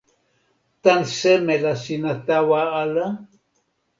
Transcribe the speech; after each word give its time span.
tan 0.83 1.01
seme 1.17 1.55
la 1.63 1.73
sina 1.83 2.13
tawa 2.25 2.61
ala? 2.83 3.07